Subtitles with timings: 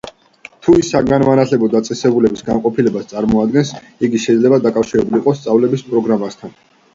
[0.67, 3.75] თუ ის საგანმანათლებლო დაწესებულების განყოფილებას წარმოადგენს,
[4.09, 6.57] იგი შეიძლება დაკავშირებული იყოს სწავლების პროგრამასთან.